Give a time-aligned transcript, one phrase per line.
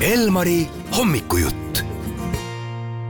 [0.00, 1.78] Elmari hommikujutt.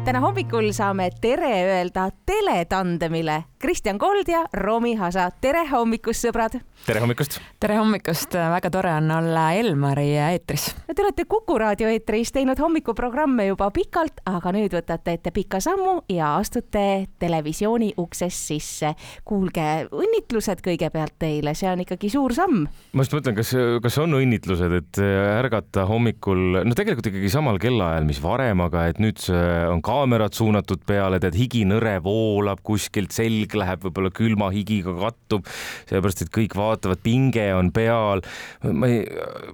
[0.04, 3.44] täna hommikul saame tere öelda teletandemile.
[3.58, 6.60] Kristjan Kold ja Romi Hasa, tere hommikust, sõbrad!
[6.86, 7.40] tere hommikust!
[7.58, 10.68] tere hommikust, väga tore on olla Elmari eetris.
[10.86, 16.04] Te olete Kuku raadio eetris teinud hommikuprogramme juba pikalt, aga nüüd võtate ette pika sammu
[16.14, 16.84] ja astute
[17.18, 18.92] televisiooni uksest sisse.
[19.26, 22.68] kuulge, õnnitlused kõigepealt teile, see on ikkagi suur samm.
[22.94, 23.50] ma just mõtlen, kas,
[23.82, 29.02] kas on õnnitlused, et ärgata hommikul, no tegelikult ikkagi samal kellaajal, mis varem, aga et
[29.02, 29.26] nüüd
[29.74, 33.10] on kaamerad suunatud peale, tead, higinõre voolab kuskilt,
[33.48, 35.48] selg läheb võib-olla külma higiga kattub,
[35.88, 38.22] sellepärast et kõik vaatavad, pinge on peal.
[38.62, 39.04] ma ei,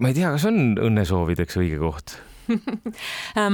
[0.00, 2.18] ma ei tea, kas on õnnesoovideks õige koht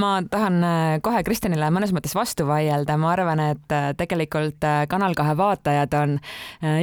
[0.02, 4.84] ma tahan äh, kohe Kristjanile mõnes mõttes vastu vaielda, ma arvan, et äh, tegelikult äh,
[4.90, 6.16] Kanal kahe vaatajad on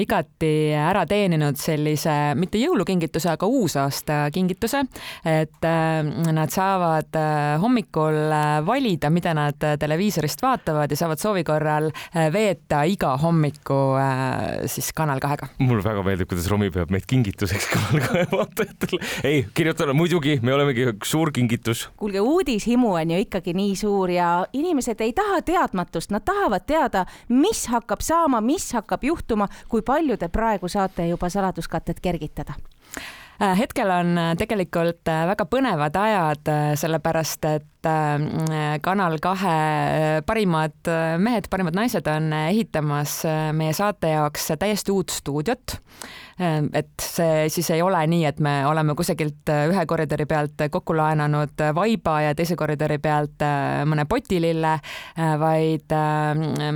[0.01, 4.81] igati ära teeninud sellise mitte jõulukingituse, aga uusaasta kingituse,
[5.27, 5.67] et
[6.33, 7.17] nad saavad
[7.61, 8.17] hommikul
[8.65, 11.89] valida, mida nad televiisorist vaatavad ja saavad soovi korral
[12.33, 13.79] veeta iga hommiku
[14.71, 15.49] siis Kanal kahega.
[15.59, 19.01] mulle väga meeldib, kuidas Romi peab meid kingituseks Kanal kahe vaatajatele.
[19.27, 24.45] ei, kirjutan muidugi, me olemegi suur kingitus kuulge, uudishimu on ju ikkagi nii suur ja
[24.53, 30.17] inimesed ei taha teadmatust, nad tahavad teada, mis hakkab saama, mis hakkab juhtuma, kui palju
[30.17, 32.53] te praegu saate juba saladuskatet kergitada.
[33.41, 36.49] Äh, hetkel on äh, tegelikult äh, väga põnevad ajad,
[36.81, 37.76] sellepärast et
[38.81, 39.57] Kanal kahe
[40.27, 40.91] parimad
[41.23, 43.19] mehed, parimad naised on ehitamas
[43.57, 45.77] meie saate jaoks täiesti uut stuudiot
[46.37, 50.93] et see siis ei ole nii, et me oleme kusagilt äh, ühe koridori pealt kokku
[50.97, 54.75] laenanud äh, vaiba ja teise koridori pealt äh, mõne potilille,
[55.41, 55.93] vaid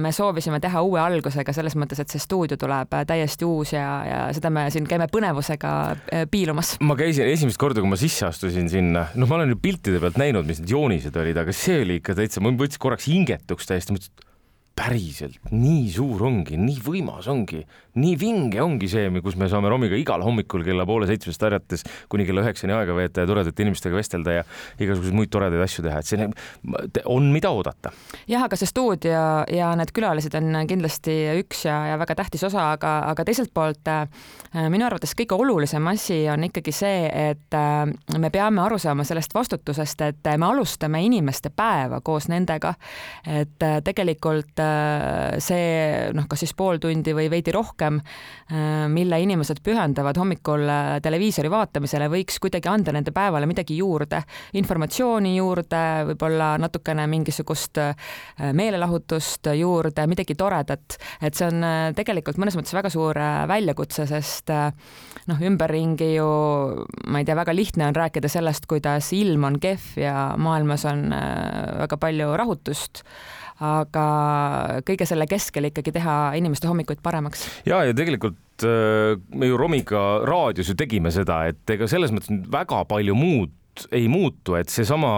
[0.02, 4.20] me soovisime teha uue algusega selles mõttes, et see stuudio tuleb täiesti uus ja, ja
[4.34, 5.72] seda me siin käime põnevusega
[6.32, 6.74] piilumas.
[6.82, 10.18] ma käisin esimest korda, kui ma sisse astusin sinna, noh, ma olen ju piltide pealt
[10.22, 13.96] näinud, mis need joonised olid, aga see oli ikka täitsa, mul võttis korraks hingetuks täiesti,
[13.96, 14.31] mõtlesin, et
[14.78, 17.60] päriselt nii suur ongi, nii võimas ongi,
[18.00, 22.26] nii vinge ongi see, kus me saame Romiga igal hommikul kella poole seitsmest harjates kuni
[22.28, 24.46] kella üheksani aega veeta ja toredate inimestega vestelda ja
[24.80, 26.30] igasuguseid muid toredaid asju teha, et see
[27.06, 27.92] on, mida oodata.
[28.32, 32.72] jah, aga see stuudio ja need külalised on kindlasti üks ja, ja väga tähtis osa,
[32.78, 34.08] aga, aga teiselt poolt äh,
[34.72, 37.84] minu arvates kõige olulisem asi on ikkagi see, et äh,
[38.18, 42.74] me peame aru saama sellest vastutusest, et me alustame inimeste päeva koos nendega.
[43.28, 44.62] et äh, tegelikult
[45.42, 50.92] see noh, kas siis pool tundi või veidi rohkem, äh, mille inimesed pühendavad hommikul äh,
[51.04, 54.22] televiisori vaatamisele, võiks kuidagi anda nende päevale midagi juurde,
[54.60, 57.80] informatsiooni juurde, võib-olla natukene mingisugust
[58.58, 61.66] meelelahutust juurde, midagi toredat, et see on
[61.96, 63.18] tegelikult mõnes mõttes väga suur
[63.50, 66.30] väljakutse, sest noh, ümberringi ju
[67.12, 71.10] ma ei tea, väga lihtne on rääkida sellest, kuidas ilm on kehv ja maailmas on
[71.12, 73.04] väga palju rahutust
[73.62, 74.06] aga
[74.88, 77.46] kõige selle keskel ikkagi teha inimeste hommikuid paremaks.
[77.68, 82.34] ja, ja tegelikult äh, me ju Romiga raadios ju tegime seda, et ega selles mõttes
[82.52, 83.54] väga palju muud
[83.96, 85.12] ei muutu, et seesama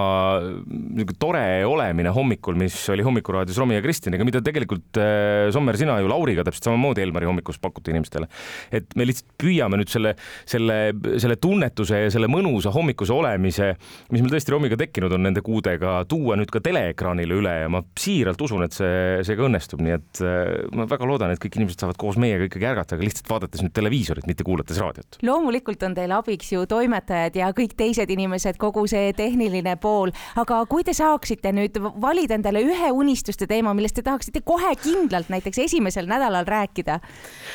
[1.19, 6.09] tore olemine hommikul, mis oli hommikuraadios Romi ja Kristjaniga, mida tegelikult äh, Sommer, sina ju
[6.11, 8.27] Lauriga täpselt samamoodi Elmari hommikus pakute inimestele.
[8.71, 10.13] et me lihtsalt püüame nüüd selle,
[10.49, 10.77] selle,
[11.21, 13.73] selle tunnetuse ja selle mõnusa hommikuse olemise,
[14.13, 17.83] mis meil tõesti Romiga tekkinud on nende kuudega, tuua nüüd ka teleekraanile üle ja ma
[17.99, 21.57] siiralt usun, et see, see ka õnnestub, nii et äh, ma väga loodan, et kõik
[21.59, 25.19] inimesed saavad koos meiega ikkagi ärgata, aga lihtsalt vaadates nüüd televiisorit, mitte kuulates raadiot.
[25.25, 30.11] loomulikult on teil abiks ju toimetajad ja kõik teised inimesed, inimesed, kogu see tehniline pool,
[30.39, 35.29] aga kui te saaksite nüüd valida endale ühe unistuste teema, millest te tahaksite kohe kindlalt
[35.31, 36.99] näiteks esimesel nädalal rääkida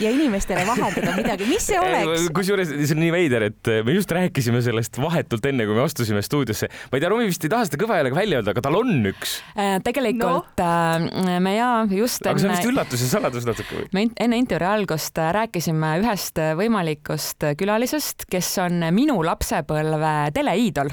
[0.00, 2.28] ja inimestele vahendada midagi, mis see oleks?
[2.34, 6.22] kusjuures see on nii veider, et me just rääkisime sellest vahetult enne, kui me astusime
[6.24, 6.70] stuudiosse.
[6.90, 9.10] ma ei tea, Romi vist ei taha seda kõva häälega välja öelda, aga tal on
[9.12, 9.38] üks.
[9.58, 10.68] Äh, tegelikult no.
[11.28, 13.88] Äh, me ja just aga see on vist üllatus ja saladus natuke või?
[13.96, 20.92] me enne intervjuu algust äh, rääkisime ühest võimalikust külalisest, kes on minu lapsepõlve teleiidol iidol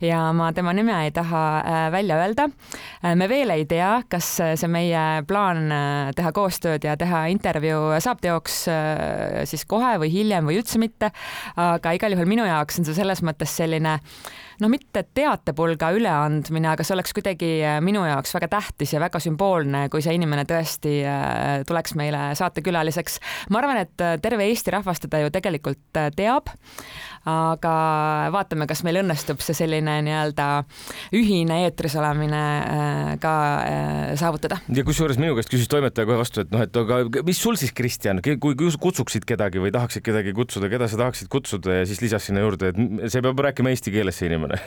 [0.00, 2.48] ja ma tema nime ei taha äh, välja öelda.
[3.04, 7.96] Äh, me veel ei tea, kas see meie plaan äh, teha koostööd ja teha intervjuu
[8.00, 8.64] saab teoks
[9.46, 11.10] siis kohe või hiljem või üldse mitte.
[11.56, 13.98] aga igal juhul minu jaoks on see selles mõttes selline
[14.60, 17.50] no mitte teatepulga üleandmine, aga see oleks kuidagi
[17.84, 20.94] minu jaoks väga tähtis ja väga sümboolne, kui see inimene tõesti
[21.68, 23.18] tuleks meile saatekülaliseks.
[23.50, 26.52] ma arvan, et terve Eesti rahvas teda ju tegelikult teab
[27.26, 27.74] aga
[28.34, 30.46] vaatame, kas meil õnnestub õnnestub see selline nii-öelda
[31.16, 33.32] ühine eetris olemine äh, ka
[33.62, 34.58] äh, saavutada.
[34.68, 37.72] ja kusjuures minu käest küsis toimetaja kohe vastu, et noh, et aga mis sul siis,
[37.76, 42.26] Kristjan, kui kutsuksid kedagi või tahaksid kedagi kutsuda, keda sa tahaksid kutsuda ja siis lisas
[42.28, 44.58] sinna juurde, et see peab rääkima eesti keeles, see inimene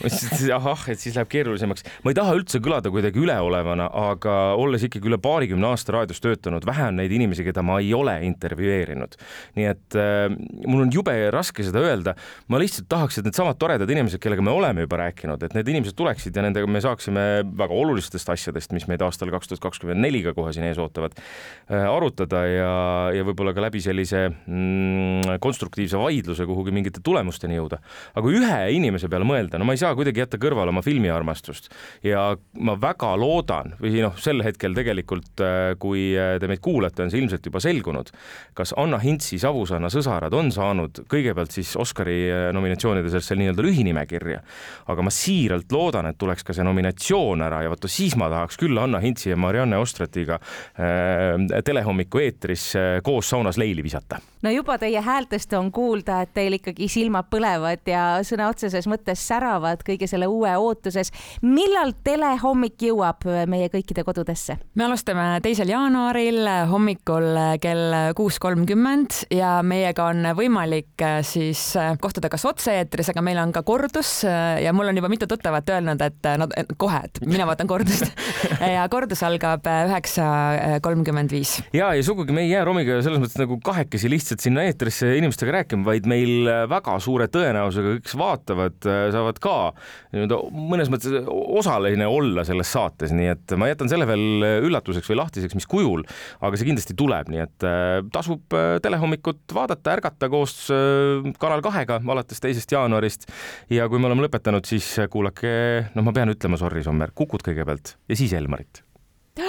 [0.58, 1.86] ahah, et siis läheb keerulisemaks.
[2.04, 6.66] ma ei taha üldse kõlada kuidagi üleolevana, aga olles ikkagi üle paarikümne aasta raadios töötanud,
[6.66, 9.16] vähe on neid inimesi, keda ma ei ole intervjueerinud.
[9.58, 10.26] nii et äh,
[10.66, 12.16] mul on jube raske seda öelda.
[12.50, 15.96] ma lihtsalt tahaks, et needsamad toredad inimesed, kellega me oleme juba rääkinud, et need inimesed
[15.98, 17.24] tuleksid ja nendega me saaksime
[17.58, 21.16] väga olulistest asjadest, mis meid aastal kaks tuhat kakskümmend neli ka kohe siin ees ootavad,
[21.70, 22.72] äh, arutada ja,
[23.14, 27.80] ja võib-olla ka läbi sellise mm, konstruktiivse vaidluse kuhugi mingite tulemusteni jõuda.
[28.16, 31.70] aga ühe inimese peale mõelda, no ma ei saa kuidagi jätta kõrvale oma filmiarmastust
[32.06, 37.04] ja ma väga loodan või noh, sel hetkel tegelikult, äh, kui äh, te meid kuulate,
[37.04, 38.12] on see ilmselt juba selgunud,
[38.56, 42.20] kas Anna Hintsi Savusaana sõsarad on saanud kõigepealt siis Oscari
[42.54, 44.40] nominatsioonide sellesse nii-öelda lühinimekirja,
[44.90, 48.58] aga ma siiralt loodan, et tuleks ka see nominatsioon ära ja vaata siis ma tahaks
[48.60, 54.20] küll Anna Hintsi ja Marianne Ostratiga äh, telehommiku eetris äh, koos saunas leili visata.
[54.42, 59.22] no juba teie häältest on kuulda, et teil ikkagi silmad põlevad ja sõna otseses mõttes
[59.26, 61.12] säravad kõige selle uue ootuses.
[61.42, 64.58] millal telehommik jõuab meie kõikide kodudesse?
[64.74, 71.94] me alustame teisel jaanuaril hommikul kell kuus kolmkümmend ja meiega on võimalik äh, siis äh,
[72.00, 74.12] kohtuda kas otse-eetris, aga meil on ka kordus
[74.60, 78.10] ja mul on juba mitu tuttavat öelnud, et nad kohe, et mina vaatan kordust
[78.76, 80.26] ja kordus algab üheksa
[80.84, 81.56] kolmkümmend viis.
[81.76, 85.56] ja, ja sugugi me ei jää Romiga selles mõttes nagu kahekesi lihtsalt sinna eetrisse inimestega
[85.60, 88.78] rääkima, vaid meil väga suure tõenäosusega kõik, kes vaatavad,
[89.16, 89.56] saavad ka
[90.14, 90.40] nii-öelda
[90.70, 91.30] mõnes mõttes
[91.60, 96.04] osaline olla selles saates, nii et ma jätan selle veel üllatuseks või lahtiseks, mis kujul,
[96.44, 101.62] aga see kindlasti tuleb, nii et äh, tasub äh, telehommikut vaadata, ärgata koos äh, Kanal
[101.64, 103.28] kahega alates teisest jaanuarist
[103.70, 105.50] ja kui me oleme lõpetanud, siis kuulake,
[105.94, 108.84] noh, ma pean ütlema, sorry, Sommer, Kukut kõigepealt ja siis Elmarit.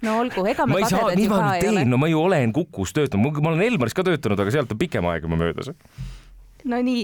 [0.00, 2.54] No olgu, ega me ma ei saa, mis ma nüüd teen, no ma ju olen
[2.56, 5.68] Kukus töötanud, ma olen Elmaris ka töötanud, aga sealt on pikem aeg juba möödas.
[6.64, 7.02] Nonii,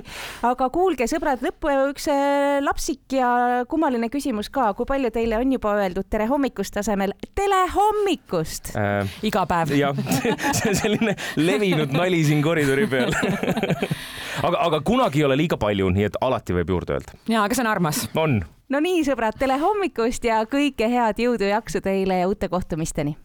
[0.48, 3.28] aga kuulge, sõbrad, lõppu üks äh, lapsik ja
[3.68, 7.12] kummaline küsimus ka, kui palju teile on juba öeldud tere hommikust asemel?
[7.36, 8.72] Tere hommikust!
[8.76, 9.12] Äh,?
[9.28, 9.76] iga päev.
[9.76, 9.96] jah,
[10.56, 13.12] see on selline levinud nali siin koridori peal
[14.42, 17.18] aga, aga kunagi ei ole liiga palju, nii et alati võib juurde öelda.
[17.28, 18.02] ja, aga see on armas.
[18.14, 18.40] on.
[18.68, 23.16] no nii, sõbrad, tere hommikust ja kõike head, jõudu, jaksu teile ja uute kohtumisteni